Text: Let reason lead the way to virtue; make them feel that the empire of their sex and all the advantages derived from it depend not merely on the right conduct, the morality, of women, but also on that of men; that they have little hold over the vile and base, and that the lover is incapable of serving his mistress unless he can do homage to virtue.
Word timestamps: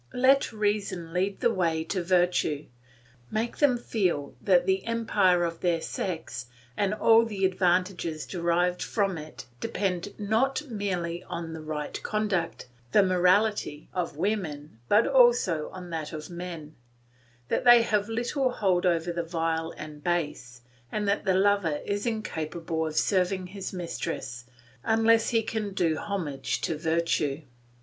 Let 0.15 0.51
reason 0.51 1.13
lead 1.13 1.41
the 1.41 1.53
way 1.53 1.83
to 1.83 2.01
virtue; 2.03 2.65
make 3.29 3.57
them 3.57 3.77
feel 3.77 4.33
that 4.41 4.65
the 4.65 4.83
empire 4.85 5.43
of 5.43 5.59
their 5.59 5.79
sex 5.79 6.47
and 6.75 6.91
all 6.91 7.23
the 7.23 7.45
advantages 7.45 8.25
derived 8.25 8.81
from 8.81 9.15
it 9.19 9.45
depend 9.59 10.17
not 10.19 10.63
merely 10.71 11.23
on 11.25 11.53
the 11.53 11.61
right 11.61 12.01
conduct, 12.01 12.67
the 12.93 13.03
morality, 13.03 13.89
of 13.93 14.17
women, 14.17 14.79
but 14.89 15.05
also 15.05 15.69
on 15.69 15.91
that 15.91 16.13
of 16.13 16.31
men; 16.31 16.75
that 17.49 17.63
they 17.63 17.83
have 17.83 18.09
little 18.09 18.49
hold 18.49 18.87
over 18.87 19.13
the 19.13 19.21
vile 19.21 19.71
and 19.77 20.03
base, 20.03 20.61
and 20.91 21.07
that 21.07 21.25
the 21.25 21.35
lover 21.35 21.79
is 21.85 22.07
incapable 22.07 22.87
of 22.87 22.95
serving 22.95 23.45
his 23.45 23.71
mistress 23.71 24.45
unless 24.83 25.29
he 25.29 25.43
can 25.43 25.75
do 25.75 25.95
homage 25.97 26.59
to 26.61 26.75
virtue. 26.75 27.43